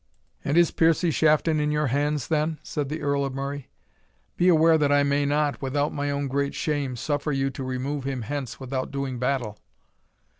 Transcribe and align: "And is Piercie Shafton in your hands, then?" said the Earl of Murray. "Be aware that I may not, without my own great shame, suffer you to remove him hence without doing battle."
"And 0.43 0.57
is 0.57 0.71
Piercie 0.71 1.11
Shafton 1.13 1.59
in 1.59 1.69
your 1.71 1.85
hands, 1.85 2.27
then?" 2.29 2.57
said 2.63 2.89
the 2.89 3.03
Earl 3.03 3.23
of 3.23 3.35
Murray. 3.35 3.69
"Be 4.35 4.47
aware 4.47 4.75
that 4.75 4.91
I 4.91 5.03
may 5.03 5.27
not, 5.27 5.61
without 5.61 5.93
my 5.93 6.09
own 6.09 6.27
great 6.27 6.55
shame, 6.55 6.95
suffer 6.95 7.31
you 7.31 7.51
to 7.51 7.63
remove 7.63 8.03
him 8.05 8.23
hence 8.23 8.59
without 8.59 8.89
doing 8.89 9.19
battle." 9.19 9.59